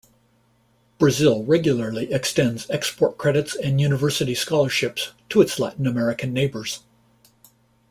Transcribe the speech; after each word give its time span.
Brazil 0.97 1.43
regularly 1.43 2.11
extends 2.11 2.67
export 2.71 3.19
credits 3.19 3.55
and 3.55 3.79
university 3.79 4.33
scholarships 4.33 5.11
to 5.29 5.41
its 5.41 5.59
Latin 5.59 5.85
American 5.85 6.33
neighbors. 6.33 6.79